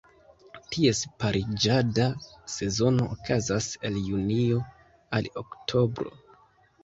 [0.75, 2.07] Ties pariĝada
[2.53, 4.59] sezono okazas el Junio
[5.19, 6.17] al Oktobro.